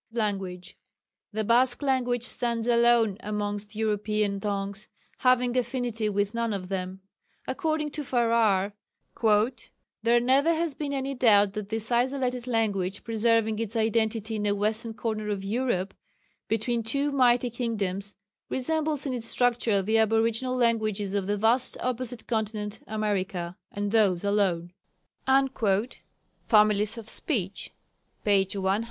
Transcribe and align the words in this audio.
Language. 0.13 0.75
The 1.31 1.43
Basque 1.43 1.83
language 1.83 2.23
stands 2.23 2.65
alone 2.65 3.17
amongst 3.19 3.75
European 3.75 4.39
tongues, 4.39 4.87
having 5.19 5.55
affinity 5.55 6.09
with 6.09 6.33
none 6.33 6.53
of 6.53 6.69
them. 6.69 7.01
According 7.47 7.91
to 7.91 8.03
Farrar, 8.03 8.73
"there 9.21 10.19
never 10.19 10.55
has 10.55 10.73
been 10.73 10.91
any 10.91 11.13
doubt 11.13 11.53
that 11.53 11.69
this 11.69 11.91
isolated 11.91 12.47
language, 12.47 13.03
preserving 13.03 13.59
its 13.59 13.75
identity 13.75 14.37
in 14.37 14.47
a 14.47 14.55
western 14.55 14.95
corner 14.95 15.27
of 15.29 15.43
Europe, 15.43 15.93
between 16.47 16.81
two 16.81 17.11
mighty 17.11 17.51
kingdoms, 17.51 18.15
resembles 18.49 19.05
in 19.05 19.13
its 19.13 19.27
structure 19.27 19.83
the 19.83 19.99
aboriginal 19.99 20.55
languages 20.55 21.13
of 21.13 21.27
the 21.27 21.37
vast 21.37 21.77
opposite 21.79 22.25
continent 22.25 22.79
(America) 22.87 23.55
and 23.71 23.91
those 23.91 24.23
alone" 24.23 24.71
(Families 26.47 26.97
of 26.97 27.07
Speech, 27.07 27.71
p. 28.25 28.43
132). 28.51 28.79